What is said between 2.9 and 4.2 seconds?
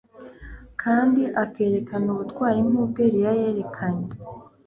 Eliya yerekenye